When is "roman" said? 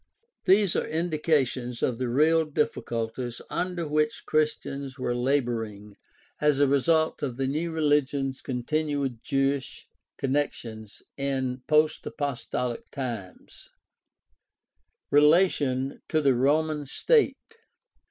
16.35-16.85